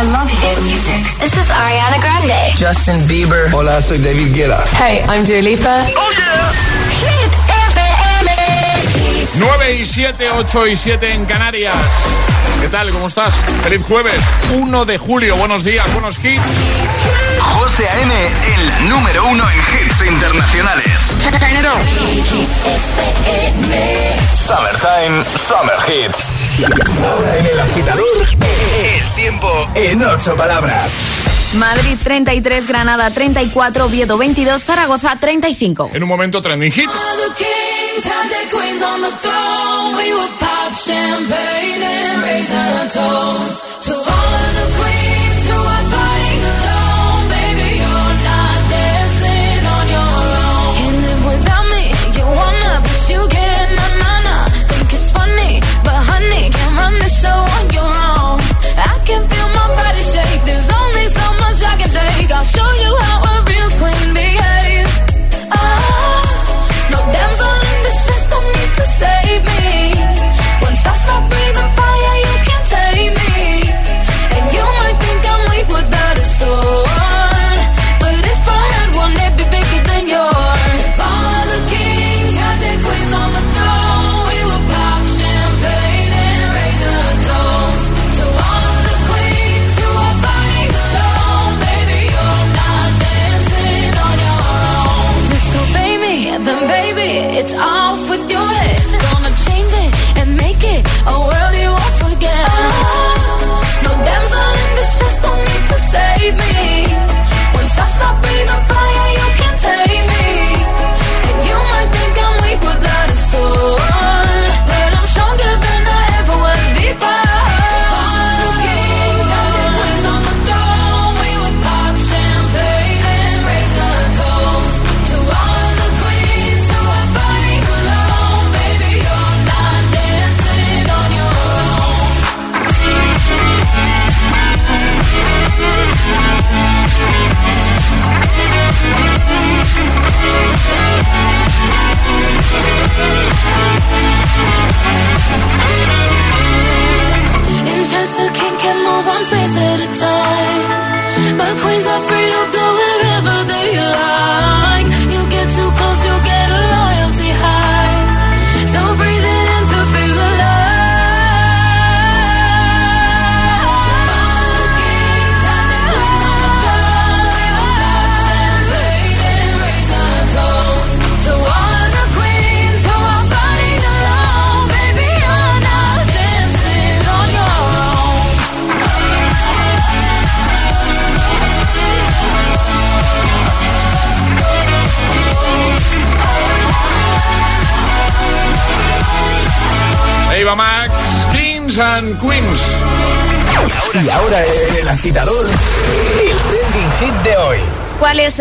[0.00, 1.04] I love hit music.
[1.20, 2.56] This is Ariana Grande.
[2.56, 3.50] Justin Bieber.
[3.52, 4.64] Hola, soy David Guetta.
[4.72, 5.84] Hey, I'm Dua Lipa.
[5.94, 6.56] Oh yeah.
[7.04, 7.30] Hit
[7.68, 8.30] FM.
[9.36, 12.29] 9 y 7, 8 y 7 en Canarias.
[12.60, 12.90] ¿Qué tal?
[12.90, 13.34] ¿Cómo estás?
[13.62, 14.22] Feliz jueves,
[14.52, 15.36] 1 de julio.
[15.36, 16.42] Buenos días, buenos hits.
[17.40, 18.14] José A.M.,
[18.54, 21.00] el número uno en hits internacionales.
[24.36, 26.30] Summertime, Summer Hits.
[27.02, 28.28] Ahora en el agitador,
[28.82, 30.92] El tiempo en ocho palabras.
[31.54, 35.90] Madrid 33, Granada 34, Oviedo 22, Zaragoza 35.
[35.94, 36.90] En un momento, trending hit.
[37.90, 39.96] kings had their queens on the throne.
[39.96, 45.19] We would pop champagne and raise our toes to all of the queens.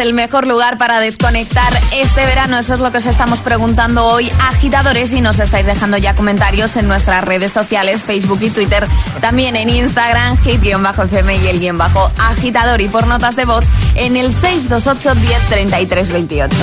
[0.09, 2.57] El mejor lugar para desconectar este verano?
[2.57, 6.75] Eso es lo que os estamos preguntando hoy, agitadores, y nos estáis dejando ya comentarios
[6.77, 8.87] en nuestras redes sociales, Facebook y Twitter,
[9.21, 14.17] también en Instagram, hit-fm y el guion bajo agitador, y por notas de voz en
[14.17, 16.55] el 628 10 33 28.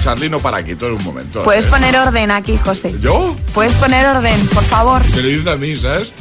[0.00, 1.42] Charly no para aquí, todo en un momento.
[1.44, 1.68] Puedes ¿eh?
[1.68, 2.94] poner orden aquí, José.
[3.00, 3.36] ¿Yo?
[3.54, 5.02] Puedes poner orden, por favor.
[5.14, 6.12] Me lo dices a mí, ¿sabes?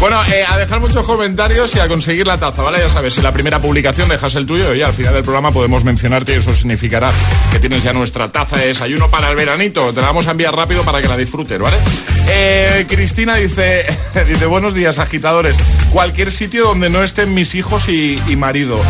[0.00, 2.78] Bueno, eh, a dejar muchos comentarios y a conseguir la taza, ¿vale?
[2.78, 5.82] Ya sabes, si la primera publicación dejas el tuyo y al final del programa podemos
[5.82, 7.10] mencionarte y eso significará
[7.50, 9.92] que tienes ya nuestra taza de desayuno para el veranito.
[9.92, 11.76] Te la vamos a enviar rápido para que la disfrutes, ¿vale?
[12.28, 13.84] Eh, Cristina dice,
[14.28, 15.56] dice, buenos días, agitadores.
[15.90, 18.80] Cualquier sitio donde no estén mis hijos y, y marido.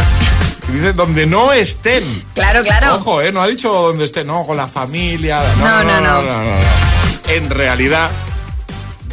[0.70, 2.04] Dice, donde no estén.
[2.34, 2.96] Claro, claro.
[2.96, 3.32] Ojo, ¿eh?
[3.32, 5.42] No ha dicho donde estén, no, con la familia.
[5.58, 6.20] No, no, no.
[7.28, 8.10] En realidad,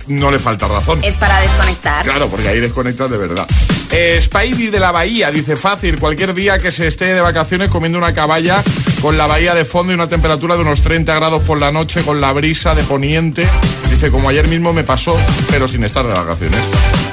[0.07, 0.99] no le falta razón.
[1.03, 2.03] Es para desconectar.
[2.03, 3.47] Claro, porque ahí desconectas de verdad.
[3.91, 7.97] Eh, Spidey de la Bahía dice fácil, cualquier día que se esté de vacaciones comiendo
[7.97, 8.63] una caballa
[9.01, 12.01] con la bahía de fondo y una temperatura de unos 30 grados por la noche
[12.03, 13.47] con la brisa de poniente.
[13.89, 15.17] Dice, como ayer mismo me pasó,
[15.49, 16.59] pero sin estar de vacaciones.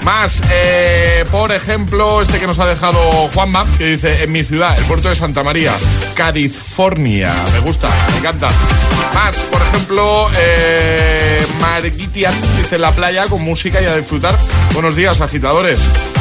[0.04, 2.98] Más, eh, por ejemplo, este que nos ha dejado
[3.34, 5.72] Juanma, que dice, en mi ciudad, el puerto de Santa María,
[6.14, 7.32] California.
[7.52, 8.48] Me gusta, me encanta.
[9.14, 14.36] Más, por ejemplo, eh, Margitian dice, la playa con música y a disfrutar.
[14.72, 15.80] Buenos días, agitadores.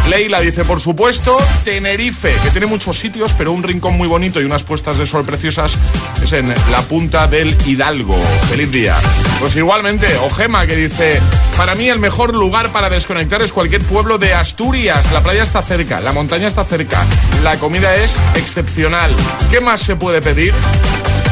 [0.10, 4.44] Leila dice, por supuesto, Tenerife, que tiene muchos sitios, pero un rincón muy bonito y
[4.44, 5.78] unas puestas de sol preciosas
[6.24, 8.20] es en la punta del Hidalgo.
[8.50, 8.96] Feliz día.
[9.40, 11.20] Pues igualmente, Ojema, que dice,
[11.56, 15.12] para mí el mejor lugar para desconectar es cualquier pueblo de Asturias.
[15.14, 17.06] La playa está cerca, la montaña está cerca,
[17.44, 19.12] la comida es excepcional.
[19.50, 20.54] ¿Qué más se puede pedir?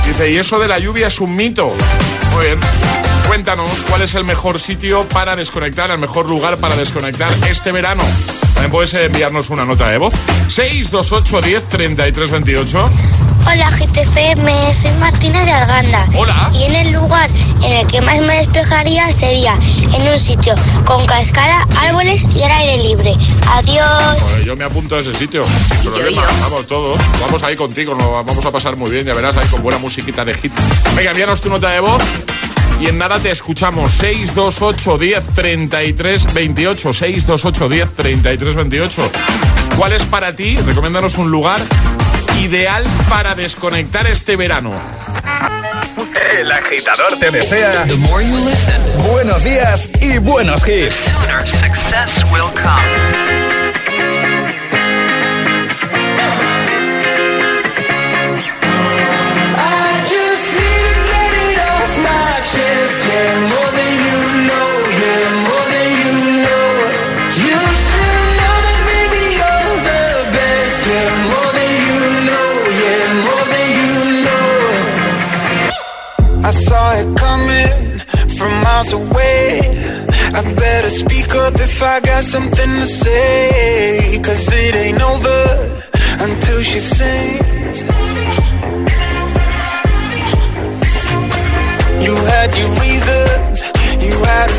[0.05, 1.73] Dice, y eso de la lluvia es un mito.
[2.33, 2.59] Muy bien.
[3.27, 8.03] Cuéntanos cuál es el mejor sitio para desconectar, el mejor lugar para desconectar este verano.
[8.53, 10.13] También puedes enviarnos una nota de voz.
[10.47, 12.91] 628 10 33 28.
[13.51, 16.07] Hola GTFM, soy Martina de Arganda.
[16.15, 16.51] Hola.
[16.53, 17.27] Y en el lugar
[17.63, 19.57] en el que más me despejaría sería
[19.95, 20.53] en un sitio
[20.85, 23.15] con cascada, árboles y el aire libre.
[23.47, 24.33] Adiós.
[24.33, 26.21] Pues yo me apunto a ese sitio, sin problema.
[26.41, 29.63] Vamos todos, vamos ahí contigo, nos vamos a pasar muy bien, ya verás ahí con
[29.63, 30.53] buena musiquita de hit.
[30.95, 32.03] Venga, envíanos tu nota de voz.
[32.79, 39.11] Y en nada te escuchamos 628 10 33 28 628 10 33 28
[39.75, 40.57] ¿Cuál es para ti?
[40.57, 41.61] Recomiéndanos un lugar
[42.39, 44.71] ideal para desconectar este verano.
[46.39, 48.75] El agitador te desea The more you listen,
[49.11, 50.95] buenos días y buenos hits.
[50.95, 53.48] sooner success will come.
[81.79, 84.19] If I got something to say.
[84.21, 85.41] Cause it ain't over
[86.25, 87.77] until she sings.
[92.05, 93.57] You had your reasons,
[94.07, 94.49] you had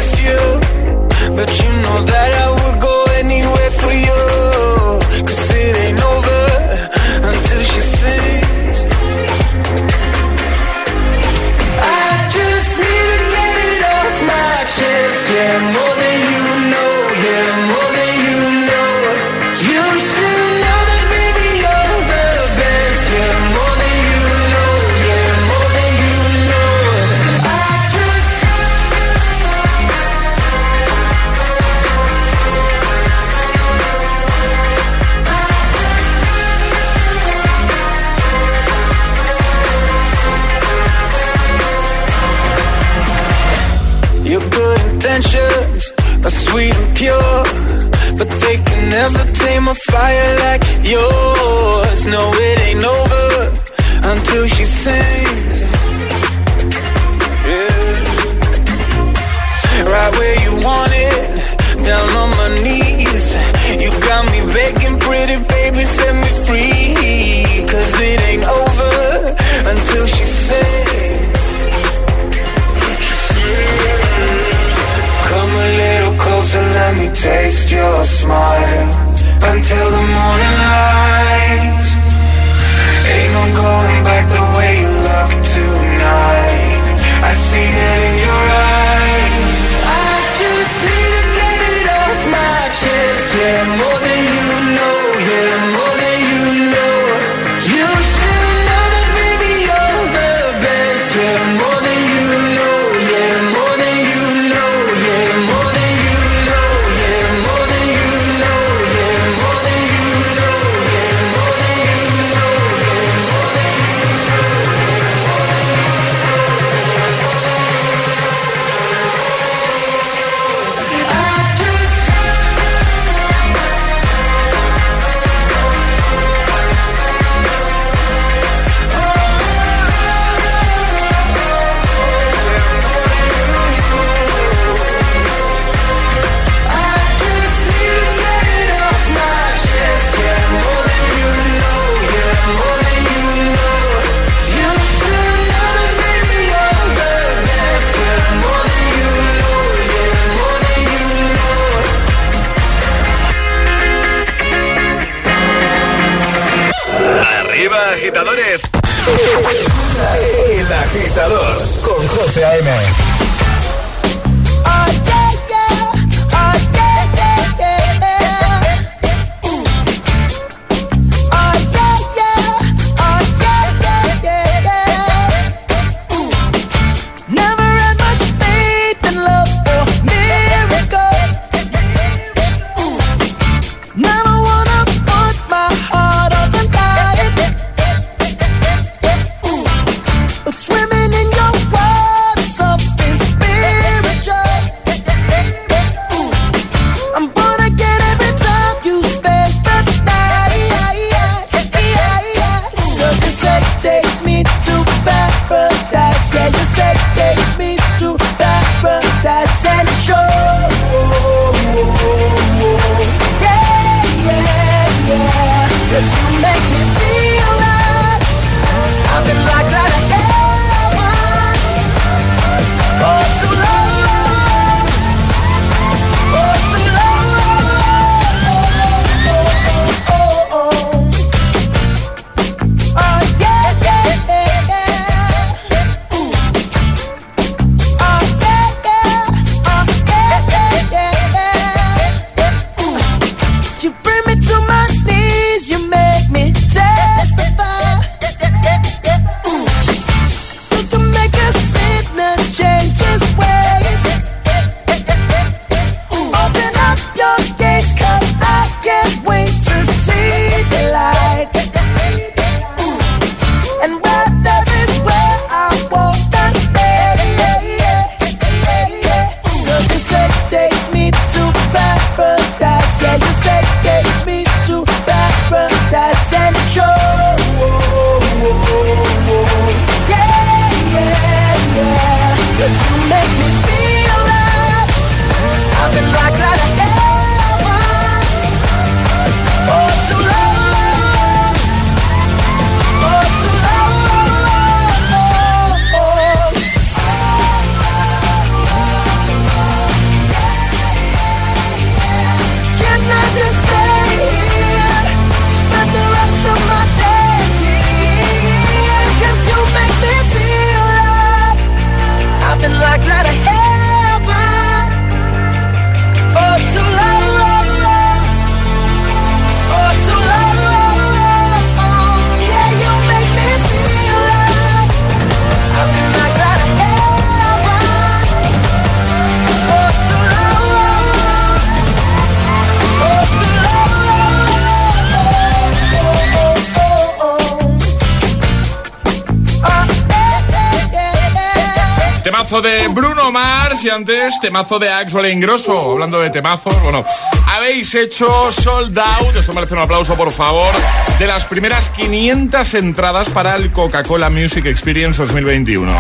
[344.41, 345.93] temazo de Axel Ingrosso.
[345.93, 347.05] Hablando de temazos, bueno,
[347.47, 350.75] habéis hecho sold out, esto merece un aplauso por favor,
[351.19, 355.93] de las primeras 500 entradas para el Coca-Cola Music Experience 2021.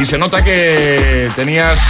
[0.00, 1.80] Y se nota que tenías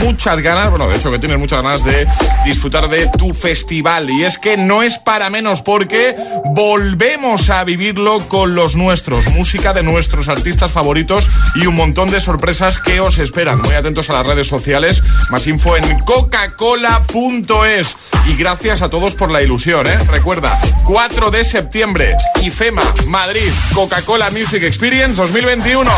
[0.00, 2.06] muchas ganas, bueno, de hecho que tienes muchas ganas de
[2.44, 4.10] disfrutar de tu festival.
[4.10, 6.16] Y es que no es para menos porque
[6.54, 12.20] volvemos a vivirlo con los nuestros, música de nuestros artistas favoritos y un montón de
[12.20, 13.60] sorpresas que os esperan.
[13.60, 17.96] Muy atentos a las redes sociales, más info en coca-cola.es.
[18.26, 19.98] Y gracias a todos por la ilusión, ¿eh?
[20.10, 25.90] Recuerda, 4 de septiembre, IFEMA, Madrid, Coca-Cola Music Experience 2021.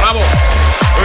[0.00, 0.20] ¡Bravo!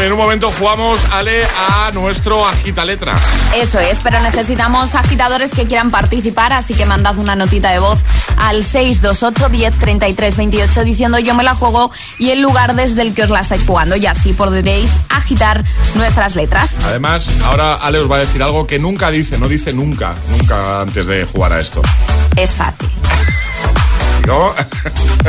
[0.02, 3.22] En un momento jugamos, Ale, a nuestro agita letras.
[3.56, 8.00] Eso es, pero necesitamos agitadores que quieran participar, así que mandad una notita de voz
[8.38, 13.14] al 628 10 33 28 diciendo yo me la juego y el lugar desde el
[13.14, 15.64] que os la estáis jugando y así podréis agitar
[15.96, 16.74] nuestras letras.
[16.84, 20.82] Además, ahora Ale os va a decir algo que nunca dice, no dice nunca, nunca
[20.82, 21.82] antes de jugar a esto.
[22.36, 22.90] Es fácil.
[24.26, 24.54] ¿No?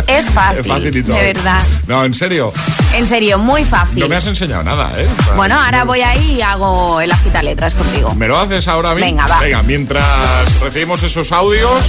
[0.06, 0.60] Es fácil.
[0.60, 1.12] Es facilito.
[1.12, 1.60] De verdad.
[1.86, 2.52] No, en serio.
[2.94, 4.00] En serio, muy fácil.
[4.00, 5.06] No me has enseñado nada, ¿eh?
[5.20, 8.14] O sea, Bueno, ahora voy ahí y hago el agita letras contigo.
[8.14, 9.00] ¿Me lo haces ahora a mí?
[9.02, 9.40] Venga, va.
[9.40, 11.88] Venga, mientras recibimos esos audios,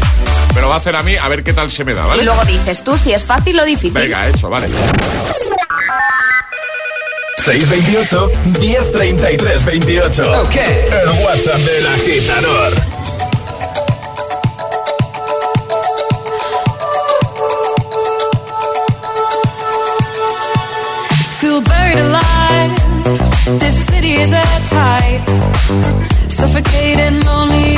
[0.55, 2.21] me lo va a hacer a mí a ver qué tal se me da, ¿vale?
[2.21, 3.93] Y luego dices tú si es fácil o difícil.
[3.93, 4.67] Venga, hecho, vale.
[7.45, 10.41] 628 1033 28.
[10.41, 10.55] Ok.
[10.55, 12.73] El WhatsApp del agitador.
[21.97, 22.73] Alive.
[23.59, 25.23] This city is at tight,
[26.29, 27.75] suffocating, lonely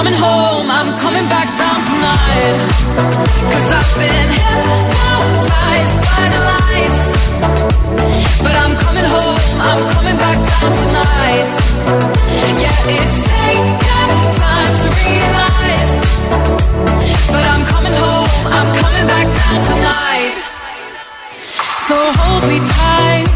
[0.00, 2.56] coming home, I'm coming back down tonight,
[3.52, 7.04] cause I've been hypnotized by the lights.
[8.40, 11.50] But I'm coming home, I'm coming back down tonight.
[12.64, 15.92] Yeah, it's taken time to realize.
[17.34, 20.38] But I'm coming home, I'm coming back down tonight.
[21.88, 23.28] So hold me tight.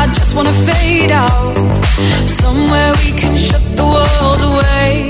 [0.00, 1.56] I just wanna fade out.
[2.42, 5.09] Somewhere we can shut the world away.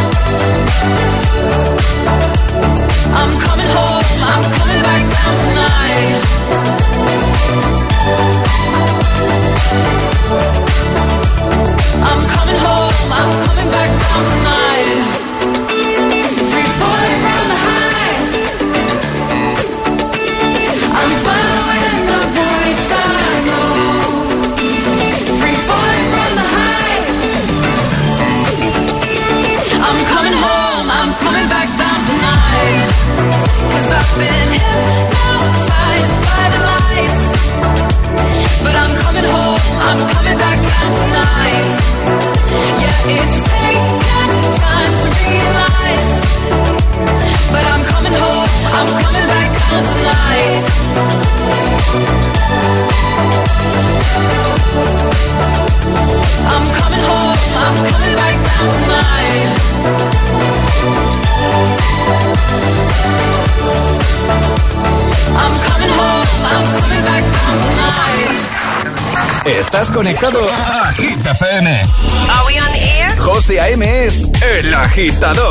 [70.21, 71.81] Estás conectado a Hit FM.
[72.29, 73.17] Are we on air?
[73.17, 74.05] José A.M.
[74.05, 75.50] es el agitador.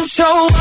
[0.00, 0.59] Don't show up,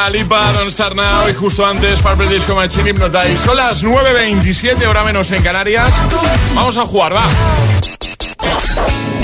[0.00, 3.36] Dua Lipa, Don't Start Now y justo antes Purple Disco Machine Hypnotize.
[3.36, 5.94] Son las 9.27, hora menos en Canarias.
[6.54, 7.26] Vamos a jugar, va.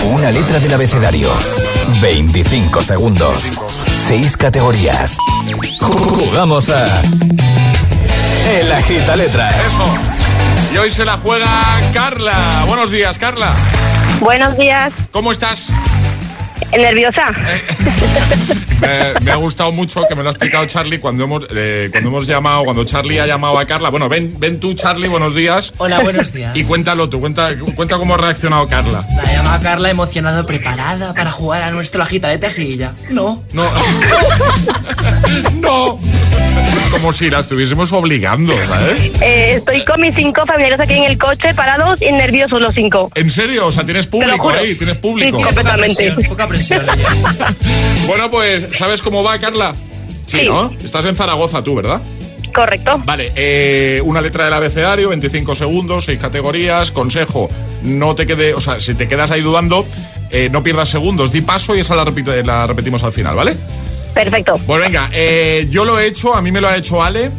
[0.04, 1.32] Una letra del abecedario.
[2.02, 3.44] 25 segundos.
[4.06, 5.16] 6 categorías.
[5.80, 6.84] Jugamos a.
[8.50, 9.54] El agita letras.
[9.66, 10.74] Eso.
[10.74, 11.48] Y hoy se la juega
[11.94, 12.64] Carla.
[12.66, 13.54] Buenos días, Carla.
[14.20, 14.92] Buenos días.
[15.10, 15.72] ¿Cómo estás?
[16.72, 17.33] ¿Nerviosa?
[18.81, 22.11] Me, me ha gustado mucho que me lo ha explicado Charlie cuando hemos, eh, cuando
[22.11, 23.88] hemos llamado, cuando Charlie ha llamado a Carla.
[23.88, 25.72] Bueno, ven, ven tú, Charlie, buenos días.
[25.79, 26.57] Hola, buenos días.
[26.57, 29.05] Y cuéntalo tú, cuenta, cuenta cómo ha reaccionado Carla.
[29.16, 32.92] La llamada Carla emocionada, preparada para jugar a nuestro agitaletas y ella.
[33.09, 33.42] No.
[33.52, 33.64] No.
[35.61, 35.98] no.
[36.90, 39.12] Como si la estuviésemos obligando, ¿sabes?
[39.20, 43.10] Eh, estoy con mis cinco familiares aquí en el coche, parados y nerviosos los cinco.
[43.14, 43.66] ¿En serio?
[43.66, 45.36] O sea, tienes público ahí, tienes público.
[45.38, 46.12] Sí, completamente.
[46.12, 46.86] Presión, poca presión.
[48.06, 49.74] Bueno, pues, ¿sabes cómo va, Carla?
[50.26, 50.46] Sí, Sí.
[50.46, 50.72] ¿no?
[50.84, 52.00] Estás en Zaragoza tú, ¿verdad?
[52.54, 52.92] Correcto.
[53.04, 56.90] Vale, eh, una letra del abecedario, 25 segundos, 6 categorías.
[56.90, 57.50] Consejo,
[57.82, 59.86] no te quede, o sea, si te quedas ahí dudando,
[60.30, 63.56] eh, no pierdas segundos, di paso y esa la, repite- la repetimos al final, ¿vale?
[64.16, 64.59] Perfecto.
[64.66, 67.31] Pues venga, eh, yo lo he hecho, a mí me lo ha hecho Ale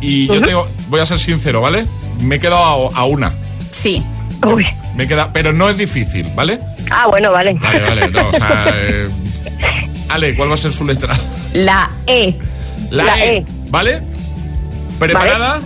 [0.00, 0.54] y yo te
[0.88, 1.86] voy a ser sincero, ¿vale?
[2.20, 3.34] Me he quedado a, a una.
[3.72, 4.00] Sí.
[4.46, 4.64] Uy.
[4.94, 6.60] Me queda, pero no es difícil, ¿vale?
[6.88, 7.54] Ah, bueno, vale.
[7.54, 9.08] Vale, vale, no, o sea, eh,
[10.08, 11.16] Ale, ¿cuál va a ser su letra?
[11.52, 12.38] La E.
[12.90, 13.46] La, La e, E.
[13.70, 14.00] ¿vale?
[15.00, 15.60] ¿Preparada?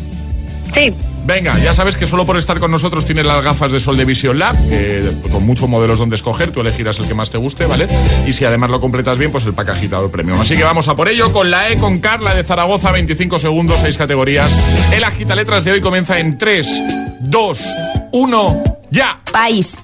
[0.73, 0.95] Sí.
[1.29, 4.07] Venga, ya sabes que solo por estar con nosotros tienes las gafas de sol de
[4.07, 7.67] Vision Lab, que con muchos modelos donde escoger, tú elegirás el que más te guste,
[7.67, 7.87] ¿vale?
[8.27, 10.41] Y si además lo completas bien, pues el pack agitador premium.
[10.41, 13.81] Así que vamos a por ello con la E, con Carla de Zaragoza, 25 segundos,
[13.81, 14.57] 6 categorías.
[14.91, 16.83] El agita letras de hoy comienza en 3,
[17.21, 17.65] 2,
[18.13, 19.21] 1, ya.
[19.31, 19.81] País.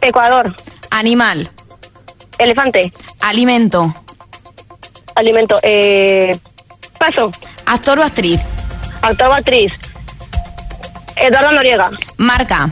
[0.00, 0.52] Ecuador.
[0.90, 1.48] Animal.
[2.38, 2.92] Elefante.
[3.20, 3.94] Alimento.
[5.14, 5.58] Alimento.
[5.62, 6.36] Eh,
[6.98, 7.30] paso.
[7.66, 8.40] Actor o actriz.
[9.00, 9.72] Actor o actriz.
[11.24, 11.90] Eduardo Noriega.
[12.18, 12.70] Marca.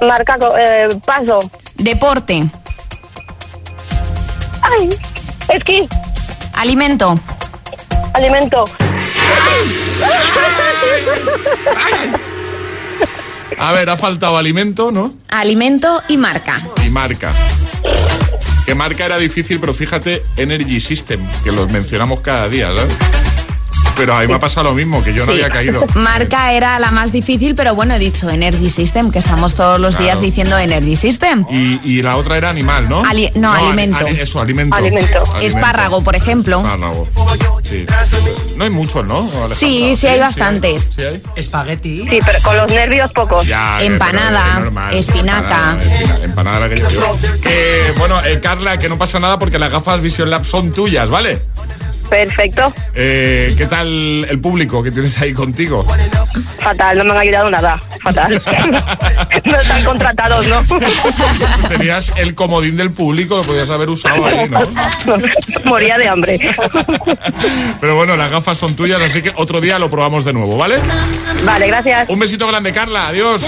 [0.00, 1.48] Marca, eh, paso.
[1.76, 2.44] Deporte.
[4.62, 4.90] Ay,
[5.48, 5.88] esquí.
[6.54, 7.14] Alimento.
[8.14, 8.64] Alimento.
[13.58, 15.14] A ver, ha faltado alimento, ¿no?
[15.28, 16.60] Alimento y marca.
[16.84, 17.32] Y marca.
[18.66, 23.21] Que marca era difícil, pero fíjate, Energy System, que los mencionamos cada día, ¿no?
[23.96, 25.38] Pero a mí me ha pasado lo mismo, que yo no Sí.
[25.38, 25.84] había caído.
[25.94, 29.98] Marca era la más difícil, pero bueno, he dicho Energy System, que estamos todos los
[29.98, 31.44] días diciendo Energy System.
[31.50, 33.04] Y, y la otra era animal, ¿no?
[33.04, 34.06] Ali- no, ali- alimento.
[34.06, 34.74] ali- eso, alimento.
[34.76, 35.22] Alimento.
[35.40, 36.58] Espárrago, por ejemplo.
[36.58, 37.08] Espárrago.
[37.62, 37.86] Sí.
[38.56, 39.20] No hay muchos, ¿no?
[39.20, 39.56] Alejandra?
[39.56, 40.90] Sí, sí hay bastantes.
[40.94, 41.22] ¿Sí hay?
[41.36, 42.06] Espagueti.
[42.08, 43.46] Sí, pero con los nervios pocos.
[43.46, 44.94] Ya, Empanada, es normal.
[44.94, 45.78] espinaca.
[46.22, 46.88] Empanada, la que yo.
[47.40, 51.08] Que, bueno, eh, Carla, que no pasa nada porque las gafas Vision Lab son tuyas,
[51.10, 51.42] ¿vale?
[52.12, 52.74] Perfecto.
[52.94, 55.86] Eh, ¿Qué tal el público que tienes ahí contigo?
[56.60, 57.80] Fatal, no me han ayudado nada.
[58.02, 58.30] Fatal.
[59.44, 60.60] no están contratados, ¿no?
[61.70, 64.60] Tenías el comodín del público, lo podías haber usado ahí, ¿no?
[65.64, 66.38] Moría de hambre.
[67.80, 70.80] Pero bueno, las gafas son tuyas, así que otro día lo probamos de nuevo, ¿vale?
[71.44, 72.10] Vale, gracias.
[72.10, 73.08] Un besito grande, Carla.
[73.08, 73.46] Adiós.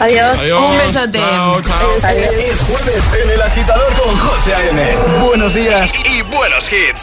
[0.00, 0.38] Adiós.
[0.38, 0.62] Adiós.
[0.62, 1.18] Un besote.
[1.18, 1.90] Chao, chao.
[2.08, 4.96] Es jueves en el agitador con José A.M.
[5.26, 5.92] Buenos días.
[6.06, 7.02] Y buenos hits.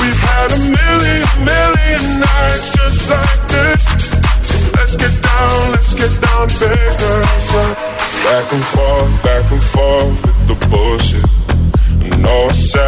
[0.00, 3.82] We've had a million, million nights just like this.
[4.76, 6.30] Let's get down, let's get down.
[8.24, 11.24] Back and forth, back and forth with the bullshit.
[12.12, 12.79] I I said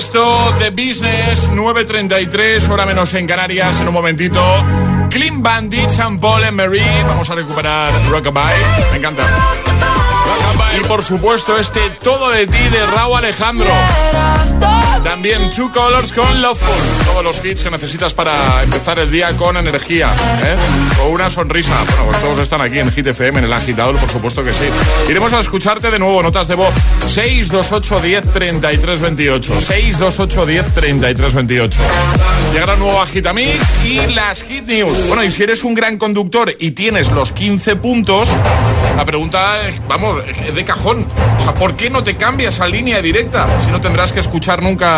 [0.00, 4.40] Tiesto de Business 9.33, hora menos en Canarias, en un momentito.
[5.10, 6.80] Clean Bandit, San Paul and Mary.
[7.06, 8.64] Vamos a recuperar Rockabye.
[8.92, 9.22] Me encanta.
[10.74, 13.68] Y por supuesto, este Todo de ti de Raúl Alejandro.
[15.02, 17.04] También Two Colors con Loveful.
[17.06, 20.14] Todos los hits que necesitas para empezar el día con energía.
[20.42, 20.56] ¿eh?
[21.02, 21.74] O una sonrisa.
[21.84, 24.66] Bueno, pues todos están aquí en Hit FM, en el agitador, por supuesto que sí.
[25.08, 26.74] Iremos a escucharte de nuevo, notas de voz.
[27.06, 29.60] 628 10 33 28.
[29.60, 31.80] 628 10 33 28.
[32.52, 35.08] Llegará un nuevo Agitamix y las Hit News.
[35.08, 38.28] Bueno, y si eres un gran conductor y tienes los 15 puntos,
[38.96, 39.56] la pregunta,
[39.88, 40.22] vamos,
[40.54, 41.06] de cajón.
[41.38, 43.48] O sea, ¿por qué no te cambias a línea directa?
[43.60, 44.89] Si no tendrás que escuchar nunca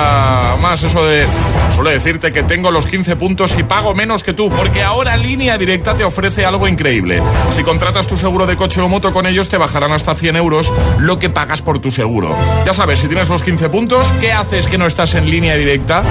[0.60, 1.26] más eso de,
[1.74, 5.58] suele decirte que tengo los 15 puntos y pago menos que tú, porque ahora Línea
[5.58, 7.22] Directa te ofrece algo increíble.
[7.50, 10.72] Si contratas tu seguro de coche o moto con ellos, te bajarán hasta 100 euros
[10.98, 12.36] lo que pagas por tu seguro.
[12.64, 16.02] Ya sabes, si tienes los 15 puntos, ¿qué haces que no estás en Línea Directa?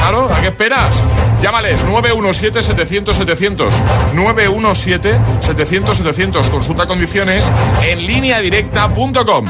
[0.00, 1.02] Claro, ¿a qué esperas?
[1.40, 3.70] Llámales 917-700-700.
[4.14, 6.50] 917-700-700.
[6.50, 7.50] Consulta condiciones
[7.82, 9.46] en lineadirecta.com.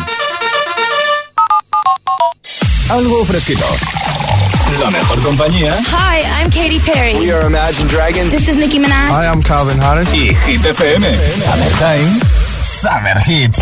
[2.90, 3.66] Algo fresquito.
[4.80, 5.74] La mejor compañía.
[5.92, 7.14] Hi, I'm Katy Perry.
[7.16, 8.30] We are Imagine Dragons.
[8.32, 9.10] This is Nicki Minaj.
[9.10, 10.08] I am Calvin Harris.
[10.14, 11.06] Y Hit FM.
[11.32, 12.20] Summertime.
[12.62, 13.58] Summer Hits.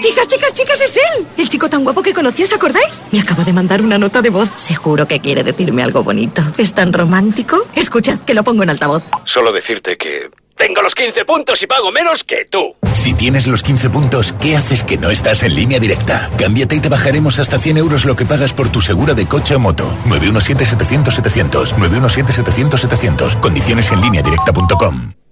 [0.00, 1.26] Chicas, chicas, chicas, es él.
[1.38, 3.04] El chico tan guapo que conocí, ¿os acordáis?
[3.12, 4.48] Me acaba de mandar una nota de voz.
[4.56, 6.42] Seguro que quiere decirme algo bonito.
[6.58, 7.56] ¿Es tan romántico?
[7.76, 9.04] Escuchad, que lo pongo en altavoz.
[9.22, 12.74] Solo decirte que tengo los 15 puntos y pago menos que tú.
[12.92, 16.30] Si tienes los 15 puntos, ¿qué haces que no estás en línea directa?
[16.38, 19.54] Cámbiate y te bajaremos hasta 100 euros lo que pagas por tu segura de coche
[19.54, 19.96] o moto.
[20.06, 21.74] 917-700-700.
[21.74, 23.40] 917-700-700.
[23.40, 25.23] Condiciones en línea directa.com.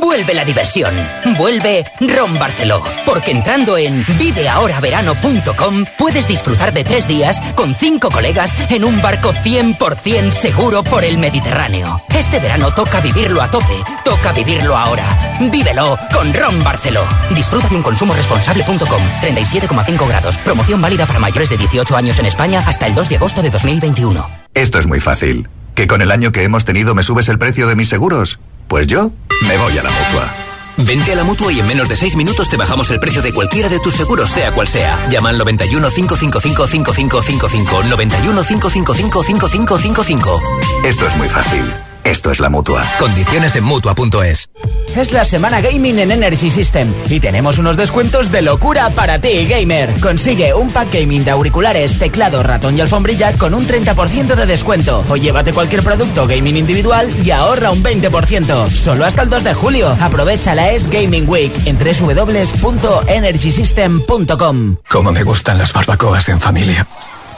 [0.00, 0.94] Vuelve la diversión.
[1.36, 2.82] Vuelve Ron Barceló.
[3.04, 9.32] Porque entrando en viveahoraverano.com puedes disfrutar de tres días con cinco colegas en un barco
[9.32, 12.02] 100% seguro por el Mediterráneo.
[12.14, 13.76] Este verano toca vivirlo a tope.
[14.04, 15.36] Toca vivirlo ahora.
[15.50, 17.04] Vívelo con Ron Barceló.
[17.34, 19.02] Disfruta de un consumo responsable.com.
[19.20, 20.38] 37,5 grados.
[20.38, 23.50] Promoción válida para mayores de 18 años en España hasta el 2 de agosto de
[23.50, 24.28] 2021.
[24.54, 25.48] Esto es muy fácil.
[25.74, 28.38] ¿Que con el año que hemos tenido me subes el precio de mis seguros?
[28.72, 29.12] Pues yo
[29.46, 30.34] me voy a la mutua.
[30.78, 33.30] Vente a la mutua y en menos de 6 minutos te bajamos el precio de
[33.30, 34.98] cualquiera de tus seguros, sea cual sea.
[35.10, 37.82] Llama al 91 555 5555.
[37.82, 40.42] 91 555 5555.
[40.84, 41.91] Esto es muy fácil.
[42.04, 42.84] Esto es la mutua.
[42.98, 44.48] Condiciones en mutua.es.
[44.96, 49.46] Es la semana gaming en Energy System y tenemos unos descuentos de locura para ti,
[49.46, 49.98] gamer.
[50.00, 55.04] Consigue un pack gaming de auriculares, teclado, ratón y alfombrilla con un 30% de descuento.
[55.08, 58.70] O llévate cualquier producto gaming individual y ahorra un 20%.
[58.70, 59.96] Solo hasta el 2 de julio.
[60.00, 64.76] Aprovecha la Es Gaming Week en www.energysystem.com.
[64.90, 66.86] Como me gustan las barbacoas en familia.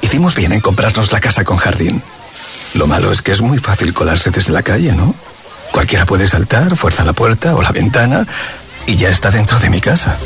[0.02, 2.02] Hicimos bien en comprarnos la casa con jardín.
[2.74, 5.14] Lo malo es que es muy fácil colarse desde la calle, ¿no?
[5.72, 8.26] Cualquiera puede saltar, fuerza la puerta o la ventana
[8.86, 10.16] y ya está dentro de mi casa.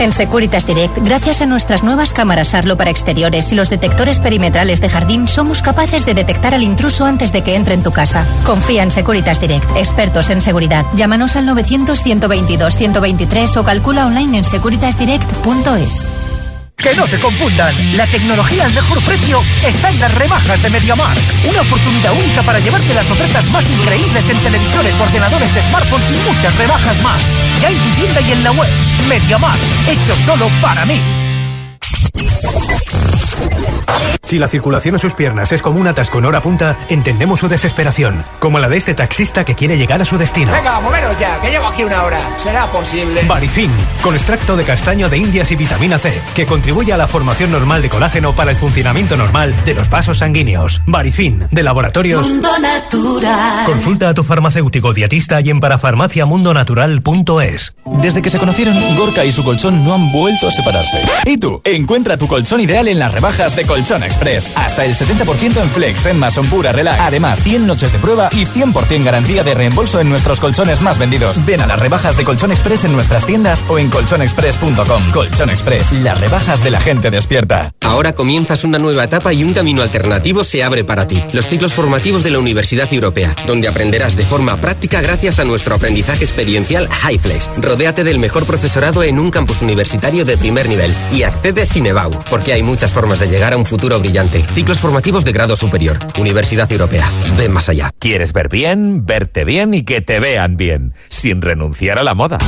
[0.00, 4.80] En Securitas Direct, gracias a nuestras nuevas cámaras Arlo para exteriores y los detectores perimetrales
[4.80, 8.24] de jardín, somos capaces de detectar al intruso antes de que entre en tu casa.
[8.44, 10.86] Confía en Securitas Direct, expertos en seguridad.
[10.94, 16.27] Llámanos al 900-122-123 o calcula online en securitasdirect.es.
[16.78, 21.18] Que no te confundan, la tecnología al mejor precio está en las rebajas de MediaMark.
[21.50, 26.56] Una oportunidad única para llevarte las ofertas más increíbles en televisores, ordenadores, smartphones y muchas
[26.56, 27.20] rebajas más.
[27.60, 28.70] Ya en tu tienda y en la web.
[29.08, 31.00] MediaMark, hecho solo para mí.
[34.28, 37.48] Si la circulación en sus piernas es como un atasco en hora punta, entendemos su
[37.48, 40.52] desesperación, como la de este taxista que quiere llegar a su destino.
[40.52, 42.20] Venga, moveros ya, que llevo aquí una hora.
[42.36, 43.22] ¿Será posible?
[43.26, 43.70] Barifin,
[44.02, 47.80] con extracto de castaño de indias y vitamina C, que contribuye a la formación normal
[47.80, 50.82] de colágeno para el funcionamiento normal de los vasos sanguíneos.
[50.86, 52.28] Barifin, de laboratorios.
[52.28, 53.64] Mundo Natural.
[53.64, 57.74] Consulta a tu farmacéutico dietista y en parafarmaciamundonatural.es.
[58.02, 61.00] Desde que se conocieron, Gorka y su colchón no han vuelto a separarse.
[61.24, 61.62] ¿Y tú?
[61.64, 64.50] Encuentra tu colchón ideal en las rebajas de Colchón Express.
[64.56, 67.00] Hasta el 70% en Flex, en Mason Pura Relax.
[67.00, 71.44] Además, 100 noches de prueba y 100% garantía de reembolso en nuestros colchones más vendidos.
[71.44, 75.10] Ven a las rebajas de Colchón Express en nuestras tiendas o en colchonexpress.com.
[75.12, 77.72] Colchón Express, las rebajas de la gente despierta.
[77.80, 81.22] Ahora comienzas una nueva etapa y un camino alternativo se abre para ti.
[81.32, 85.74] Los ciclos formativos de la Universidad Europea, donde aprenderás de forma práctica gracias a nuestro
[85.74, 87.50] aprendizaje experiencial HighFlex.
[87.56, 91.86] Rodéate del mejor profesorado en un campus universitario de primer nivel y accede sin
[92.30, 94.44] Porque hay muchas formas de llegar a un futuro brillante.
[94.52, 95.98] Ciclos formativos de grado superior.
[96.18, 97.10] Universidad Europea.
[97.36, 97.90] Ven más allá.
[97.98, 102.38] ¿Quieres ver bien, verte bien y que te vean bien, sin renunciar a la moda?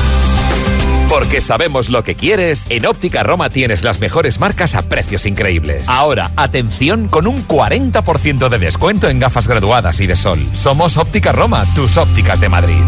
[1.09, 5.89] Porque sabemos lo que quieres, en Óptica Roma tienes las mejores marcas a precios increíbles.
[5.89, 10.39] Ahora, atención con un 40% de descuento en gafas graduadas y de sol.
[10.53, 12.81] Somos Óptica Roma, tus ópticas de Madrid.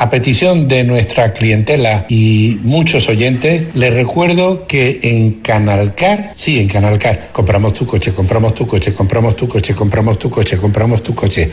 [0.00, 6.68] A petición de nuestra clientela y muchos oyentes, les recuerdo que en Canalcar, sí, en
[6.68, 11.14] Canalcar, compramos tu coche, compramos tu coche, compramos tu coche, compramos tu coche, compramos tu
[11.16, 11.50] coche,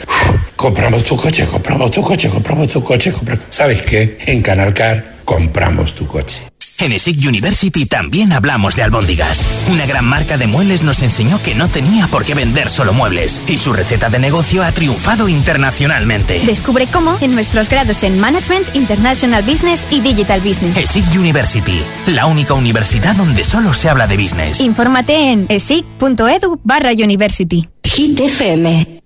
[0.55, 4.19] compramos tu coche, compramos tu coche, compramos tu coche, compra- ¿Sabes qué?
[4.27, 6.41] En Canalcar compramos tu coche.
[6.77, 9.47] En ESIC University también hablamos de albóndigas.
[9.71, 13.41] Una gran marca de muebles nos enseñó que no tenía por qué vender solo muebles
[13.47, 16.41] y su receta de negocio ha triunfado internacionalmente.
[16.45, 20.75] Descubre cómo en nuestros grados en Management, International Business y Digital Business.
[20.75, 24.59] ESIC University, la única universidad donde solo se habla de business.
[24.59, 27.69] Infórmate en esic.edu barra university.
[27.83, 29.01] Hit FM.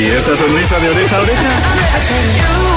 [0.00, 2.69] ¿Y esa sonrisa de oreja a oreja?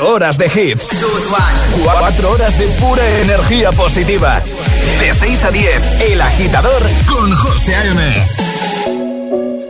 [0.00, 0.88] Horas de hits.
[1.82, 4.42] Cuatro horas de pura energía positiva.
[5.00, 8.26] De 6 a 10, El Agitador con José A.M.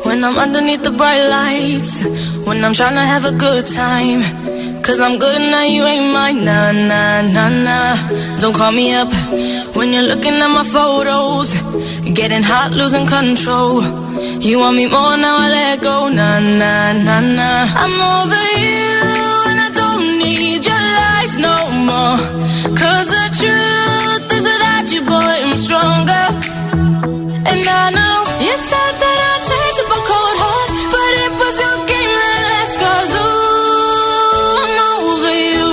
[0.04, 2.04] When I'm underneath the bright lights,
[2.44, 4.22] when I'm trying to have a good time.
[4.86, 8.38] Cause I'm good now, you ain't mine, nah, nah, nah, nah.
[8.38, 9.12] Don't call me up
[9.74, 11.52] when you're looking at my photos.
[12.14, 13.82] Getting hot, losing control.
[14.40, 17.66] You want me more now, I let go, nah, nah, nah, nah.
[17.82, 18.85] I'm over you,
[21.48, 21.56] no
[21.88, 22.18] more.
[22.80, 26.24] Cause the truth is without you, boy, I'm stronger.
[27.50, 31.54] And I know you said that I'd change up a cold heart, but it was
[31.64, 32.74] your game that last.
[32.82, 35.70] Cause ooh, I'm over you.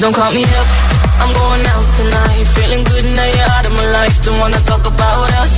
[0.00, 0.68] Don't call me up,
[1.22, 2.44] I'm going out tonight.
[2.56, 4.16] Feeling good now you're out of my life.
[4.26, 5.54] Don't wanna talk about us.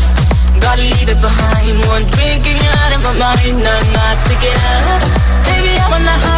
[0.65, 1.75] Gotta leave it behind.
[1.95, 3.57] One drink and you're out of my mind.
[3.67, 4.35] Not, not to
[4.93, 5.03] up.
[5.49, 6.38] Baby, I'm on the high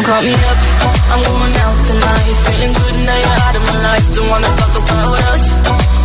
[0.00, 0.58] Don't call me up,
[1.12, 2.32] I'm going out tonight.
[2.48, 4.06] Feeling good now you're out of my life.
[4.16, 5.44] Don't wanna talk about us.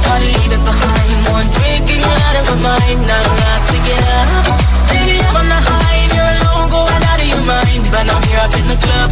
[0.03, 1.17] Gotta leave it behind.
[1.31, 2.99] One drink and you're out of my mind.
[3.07, 4.45] Not enough to get up.
[4.91, 7.83] Baby, I'm on the high and you're alone, going out of your mind.
[7.95, 9.09] But I'm here up in the club,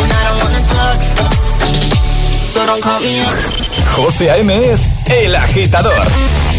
[0.00, 0.98] and I don't wanna talk.
[2.52, 3.36] So don't call me up.
[3.96, 4.50] José A.M.
[4.50, 6.06] es El Agitador.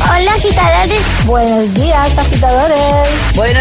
[0.01, 1.03] Hola agitadores.
[1.25, 3.09] Buenos días agitadores.
[3.35, 3.60] Buenos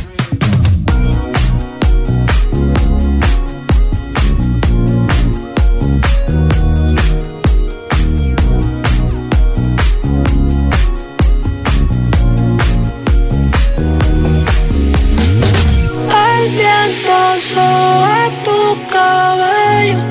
[17.11, 20.10] Viento sobre tu cabello.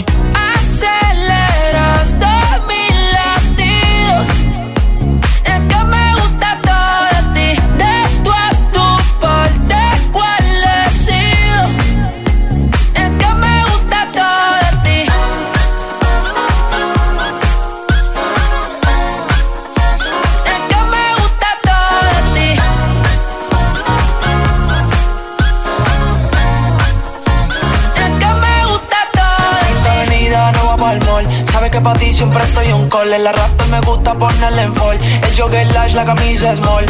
[31.81, 33.09] Que pa' ti siempre estoy un call.
[33.09, 34.97] La rata me gusta ponerle en fall.
[34.97, 36.85] El jogger lash, la camisa small.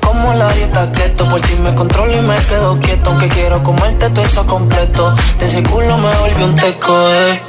[0.00, 3.10] Como la dieta keto, por ti me controlo y me quedo quieto.
[3.10, 5.14] Aunque quiero comerte todo eso completo.
[5.38, 7.40] De ese culo me volvió un teco, eh.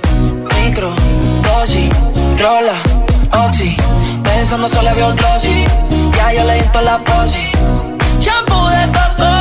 [0.64, 0.94] Micro,
[1.44, 1.90] dosis,
[2.40, 2.78] rola,
[3.46, 3.76] oxi.
[4.24, 5.66] Pensando solo veo glossy.
[6.16, 7.48] Ya yo le di la posi.
[8.20, 9.32] Shampoo de coco,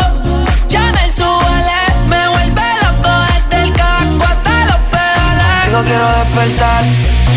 [0.68, 1.80] Chanel suele.
[2.08, 5.66] Me vuelve loco desde el caco hasta los pedales.
[5.66, 6.84] Digo quiero despertar,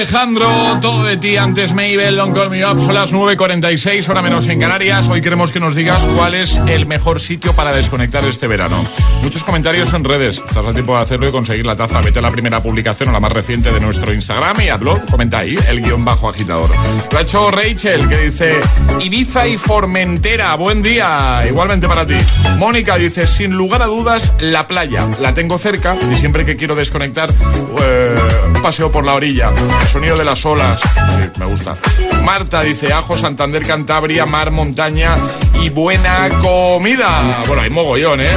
[0.00, 0.48] Alejandro,
[0.80, 4.58] todo de ti antes Mabel, Don't Call Me Up, son las 9.46, hora menos en
[4.58, 5.10] Canarias.
[5.10, 8.82] Hoy queremos que nos digas cuál es el mejor sitio para desconectar este verano.
[9.22, 12.00] Muchos comentarios en redes, estás a tiempo de hacerlo y conseguir la taza.
[12.00, 15.40] Vete a la primera publicación o la más reciente de nuestro Instagram y hazlo, comenta
[15.40, 16.70] ahí, el guion bajo agitador.
[17.12, 18.58] Lo ha hecho Rachel, que dice
[19.00, 22.16] Ibiza y Formentera, buen día, igualmente para ti.
[22.56, 25.10] Mónica dice, sin lugar a dudas, la playa.
[25.20, 28.18] La tengo cerca y siempre que quiero desconectar, eh,
[28.60, 29.52] paseo por la orilla.
[29.80, 30.80] El sonido de las olas.
[30.80, 31.76] Sí, me gusta.
[32.24, 35.16] Marta dice Ajo, Santander, Cantabria, mar, montaña
[35.62, 37.42] y buena comida.
[37.46, 38.30] Bueno, hay mogollón, ¿eh?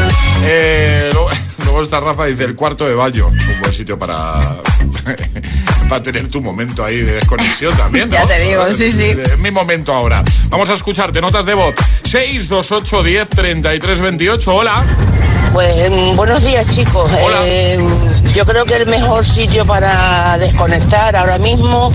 [0.44, 1.30] eh luego,
[1.64, 3.28] luego está Rafa, dice el cuarto de Bayo.
[3.28, 4.40] Un buen sitio para,
[5.94, 8.10] para tener tu momento ahí de desconexión también.
[8.10, 8.16] ¿no?
[8.16, 9.16] Ya te digo, sí, sí.
[9.16, 10.24] Es mi momento ahora.
[10.50, 11.76] Vamos a escucharte notas de voz.
[12.06, 14.56] 628 10 33 28.
[14.56, 14.84] Hola.
[15.54, 17.12] Pues mm, buenos días chicos.
[17.46, 17.78] Eh,
[18.34, 21.94] yo creo que el mejor sitio para desconectar ahora mismo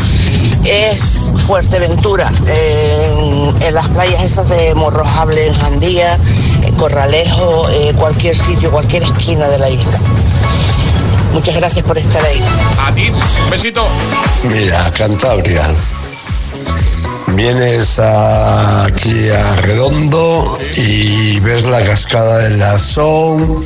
[0.64, 6.16] es Fuerteventura, en, en las playas esas de Morrojable, en Jandía,
[6.62, 10.00] en Corralejo, eh, cualquier sitio, cualquier esquina de la isla.
[11.38, 12.42] Muchas gracias por estar ahí.
[12.80, 13.86] A ti, un besito.
[14.42, 15.62] Mira, Cantabria.
[17.28, 23.60] Vienes aquí a Redondo y ves la cascada de la Son.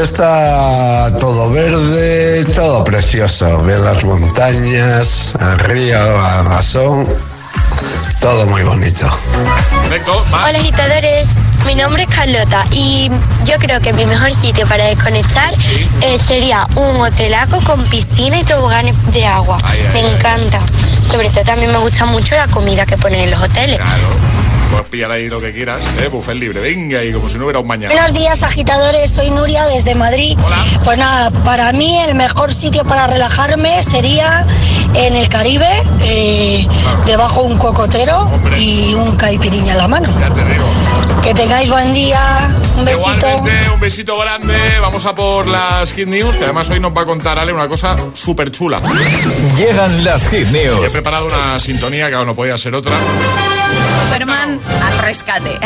[0.00, 3.60] Está todo verde, todo precioso.
[3.64, 7.04] Ves las montañas, el río Amazon,
[8.20, 9.06] todo muy bonito.
[10.32, 11.34] Hola agitadores,
[11.66, 13.10] mi nombre es Carlota y
[13.44, 15.52] yo creo que mi mejor sitio para desconectar
[16.02, 19.58] eh, sería un hotelaco con piscina y toboganes de agua.
[19.92, 20.60] me encanta.
[21.02, 23.78] Sobre todo también me gusta mucho la comida que ponen en los hoteles.
[24.70, 26.08] Puedes pillar ahí lo que quieras, ¿eh?
[26.08, 26.60] Buffet libre.
[26.60, 27.92] Venga, y como si no hubiera un mañana.
[27.92, 29.10] Buenos días, agitadores.
[29.10, 30.36] Soy Nuria desde Madrid.
[30.84, 34.46] Pues nada, para mí el mejor sitio para relajarme sería
[34.94, 35.68] en el Caribe,
[36.02, 36.66] eh,
[37.06, 40.08] debajo un cocotero y un caipiriña en la mano.
[40.20, 40.64] Ya te digo.
[41.22, 42.20] Que tengáis buen día.
[42.76, 43.08] Un besito.
[43.08, 44.56] Igualmente, un besito grande.
[44.80, 47.68] Vamos a por las Hit News, que además hoy nos va a contar Ale una
[47.68, 48.80] cosa súper chula.
[49.56, 50.86] Llegan las Hit News.
[50.86, 52.92] He preparado una sintonía que aún no podía ser otra.
[54.04, 55.58] Superman al rescate.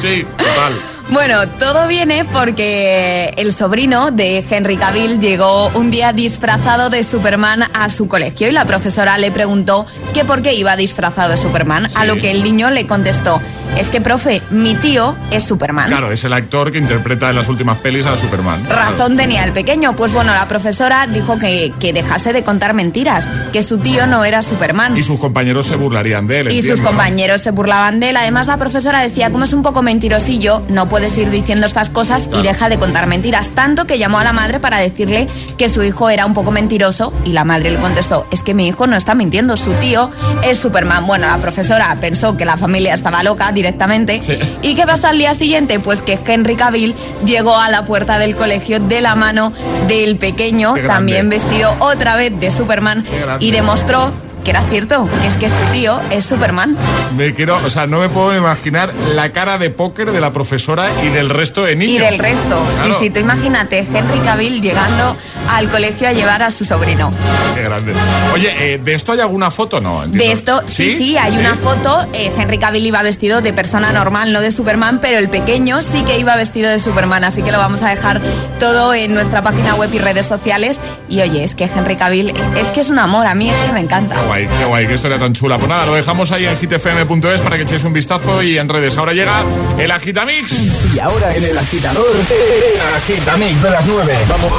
[0.00, 0.97] Sí, total.
[1.10, 7.64] Bueno, todo viene porque el sobrino de Henry Cavill llegó un día disfrazado de Superman
[7.72, 11.86] a su colegio y la profesora le preguntó que por qué iba disfrazado de Superman,
[11.94, 13.40] a lo que el niño le contestó,
[13.76, 15.88] es que profe, mi tío es Superman.
[15.88, 18.66] Claro, es el actor que interpreta en las últimas pelis a Superman.
[18.68, 19.94] Razón tenía el pequeño.
[19.94, 24.24] Pues bueno, la profesora dijo que, que dejase de contar mentiras, que su tío no
[24.24, 24.96] era Superman.
[24.96, 26.46] Y sus compañeros se burlarían de él.
[26.48, 26.88] Y entiendo, sus ¿no?
[26.88, 28.16] compañeros se burlaban de él.
[28.16, 32.28] Además, la profesora decía, como es un poco mentirosillo, no puedes ir diciendo estas cosas
[32.34, 33.50] y deja de contar mentiras.
[33.50, 37.12] Tanto que llamó a la madre para decirle que su hijo era un poco mentiroso
[37.24, 40.10] y la madre le contestó, es que mi hijo no está mintiendo, su tío
[40.42, 41.06] es Superman.
[41.06, 44.20] Bueno, la profesora pensó que la familia estaba loca directamente.
[44.60, 45.78] ¿Y qué pasó al día siguiente?
[45.78, 49.52] Pues que Henry Cavill llegó a la puerta del colegio de la mano
[49.86, 53.04] del pequeño, también vestido otra vez de Superman,
[53.38, 54.12] y demostró
[54.44, 56.76] que era cierto, que es que su tío es Superman.
[57.16, 60.88] Me quiero, o sea, no me puedo imaginar la cara de póker de la profesora
[61.04, 61.96] y del resto de niños.
[61.96, 62.64] Y del resto.
[62.74, 62.98] Claro.
[62.98, 65.16] Sí, sí, tú imagínate, Henry Cavill llegando
[65.50, 67.12] al colegio a llevar a su sobrino.
[67.54, 67.92] Qué grande.
[68.34, 70.02] Oye, eh, ¿de esto hay alguna foto no?
[70.04, 70.24] Entiendo.
[70.24, 72.06] De esto, sí, sí, hay una foto.
[72.12, 76.02] eh, Henry Cavill iba vestido de persona normal, no de Superman, pero el pequeño sí
[76.04, 77.24] que iba vestido de Superman.
[77.24, 78.20] Así que lo vamos a dejar
[78.60, 80.80] todo en nuestra página web y redes sociales.
[81.08, 83.72] Y oye, es que Henry Cavill, es que es un amor, a mí es que
[83.72, 84.16] me encanta.
[84.28, 85.56] Qué guay, qué guay, qué historia tan chula.
[85.56, 88.98] Pues nada, lo dejamos ahí en hitfm.es para que echéis un vistazo y en redes.
[88.98, 89.42] Ahora llega
[89.78, 90.52] el Agitamix.
[90.94, 94.18] Y ahora en el agitador, el agitamix de las 9.
[94.28, 94.52] Vamos.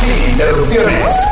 [0.00, 1.31] Sin interrupciones.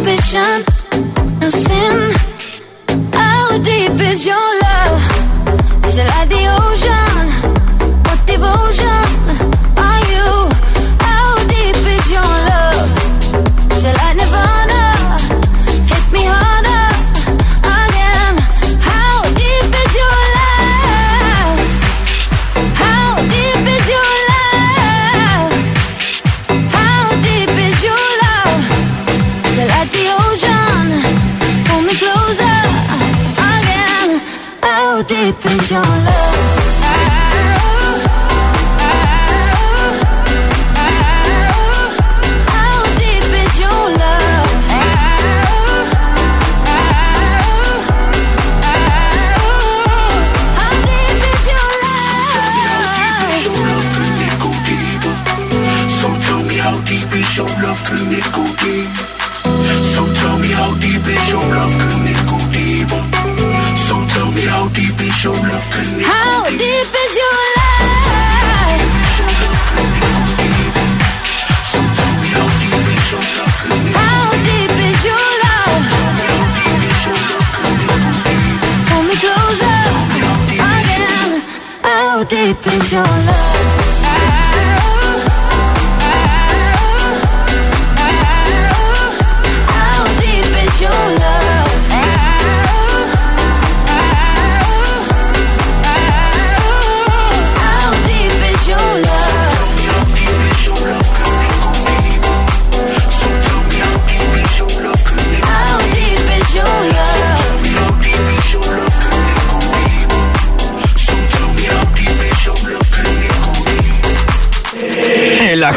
[0.00, 2.12] No sin.
[3.12, 4.47] How deep is your
[35.48, 36.37] How deep is your love?
[82.38, 83.47] Deep is your love?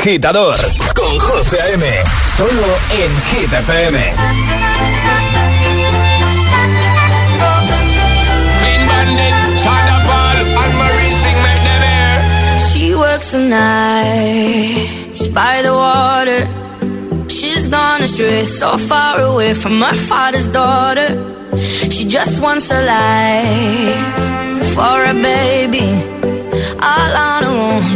[0.01, 0.57] Agitador
[0.95, 1.85] con José A.M.
[2.35, 2.69] Solo
[3.01, 3.97] en Hit FM.
[12.73, 16.47] She works the nights by the water.
[17.29, 21.09] She's gone astray, so far away from her father's daughter.
[21.91, 25.87] She just wants a life for a baby.
[26.81, 27.50] All on her own,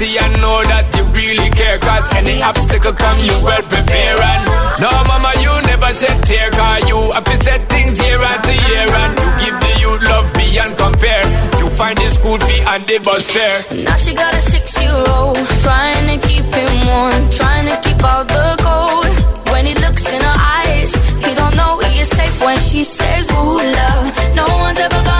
[0.00, 1.76] see and know that you really care.
[1.76, 4.16] Cause any obstacle come, you well prepare.
[4.32, 4.42] And
[4.80, 6.48] no, mama, you never shed tear.
[6.56, 8.88] Cause you have to set things year after year.
[9.02, 11.24] And you give the youth love beyond compare.
[11.60, 13.60] You find the school fee and the bus fare.
[13.84, 15.36] Now she got a six-year-old
[15.66, 19.12] Trying to keep him warm Trying to keep out the cold
[19.52, 20.90] When he looks in her eyes
[21.24, 24.04] He don't know he is safe when she says Ooh, love
[24.36, 25.19] No one's ever gonna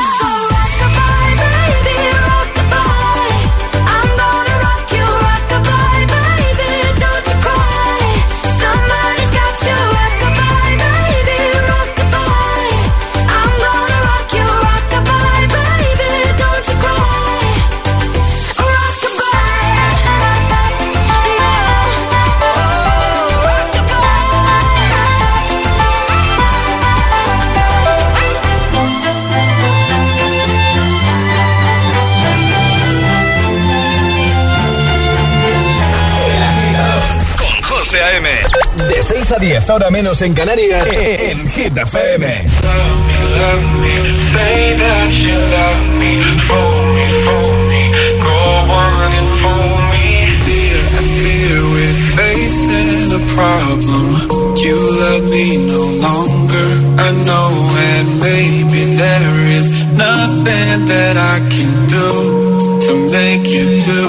[39.01, 42.45] De 6 a 10, ahora menos en Canarias, en Hit FM.
[44.31, 47.81] Say that you love me, fool me, fool me,
[48.21, 48.39] go
[48.69, 50.05] on and fool me.
[50.45, 54.05] Fear, I fear we're facing a problem.
[54.57, 56.67] You love me no longer,
[57.01, 57.49] I know,
[57.93, 62.09] and maybe there is nothing that I can do
[62.85, 64.03] to make you do.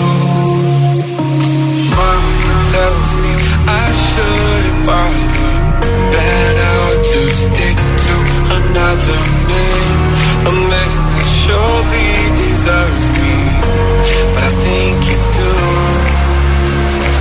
[1.97, 3.33] Mama tells me
[3.67, 4.52] I shouldn't
[4.87, 5.53] bother,
[6.15, 8.15] that I'll just stick to
[8.59, 10.13] another man,
[11.43, 13.35] surely deserves me,
[14.35, 15.53] but I think you do.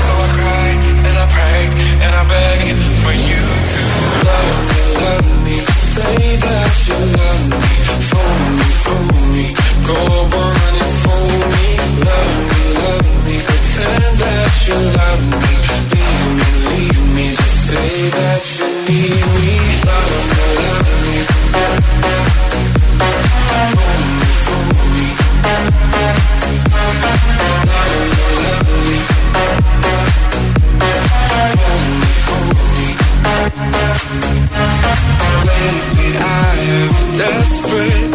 [0.06, 0.70] So I cry
[1.08, 1.62] and I pray
[2.04, 2.62] and I beg
[3.02, 3.44] for you
[3.74, 3.82] to
[4.30, 5.58] love me, love me,
[5.94, 7.62] say that you love me,
[8.10, 9.48] fool me, fool me,
[9.88, 10.21] go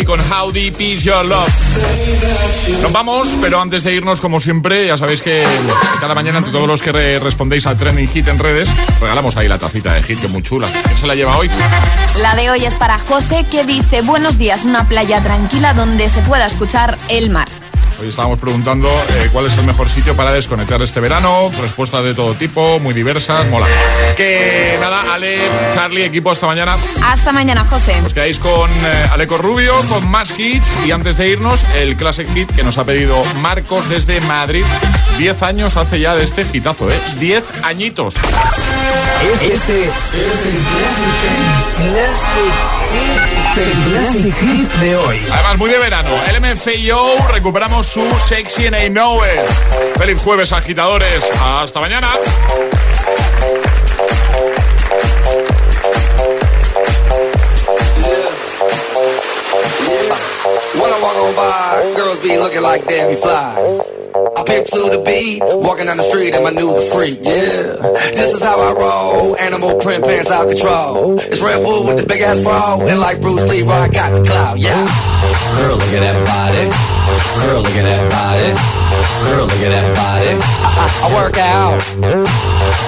[0.00, 1.48] Y con How Deep Your Love.
[2.82, 5.44] Nos vamos, pero antes de irnos, como siempre, ya sabéis que
[6.00, 8.68] cada mañana, entre todos los que re- respondéis al trending hit en redes,
[9.00, 10.68] regalamos ahí la tacita de hit, que muy chula.
[10.84, 11.48] ¿Quién se la lleva hoy?
[12.20, 16.20] La de hoy es para José que dice buenos días, una playa tranquila donde se
[16.22, 17.48] pueda escuchar el mar.
[18.02, 21.52] Hoy estábamos preguntando eh, cuál es el mejor sitio para desconectar este verano.
[21.60, 23.68] Respuestas de todo tipo, muy diversas, mola.
[24.16, 25.38] Que nada, Ale,
[25.72, 26.76] Charlie, equipo, hasta mañana.
[27.04, 27.94] Hasta mañana, José.
[28.04, 30.78] Os quedáis con eh, Aleco Rubio, con más hits.
[30.84, 34.64] Y antes de irnos, el Classic Hit que nos ha pedido Marcos desde Madrid.
[35.18, 36.98] Diez años hace ya de este hitazo, ¿eh?
[37.20, 38.16] Diez añitos.
[39.40, 39.92] Este es
[40.46, 40.58] el
[41.92, 42.81] Classic
[44.22, 45.20] Hit de hoy.
[45.30, 46.08] Además, muy de verano.
[46.28, 49.98] El MFAO recuperamos su Sexy and I Know It.
[49.98, 51.28] Feliz jueves, agitadores.
[51.44, 52.08] Hasta mañana.
[60.74, 64.01] When I walk on by, girls be looking like Debbie Fly.
[64.14, 67.80] I pimp to the beat, walking down the street and my new the freak, yeah.
[68.12, 71.18] This is how I roll, animal print pants out control.
[71.18, 74.22] It's Red Bull with the big ass bra, and like Bruce Lee, I got the
[74.28, 74.84] clout, yeah.
[75.56, 76.68] Girl, look at that body.
[77.40, 78.52] Girl, look at that body.
[79.32, 80.32] Girl, look at that body.
[80.60, 82.51] I, I, I work out.